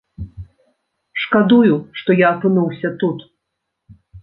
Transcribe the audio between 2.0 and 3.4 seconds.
што я апынуўся тут.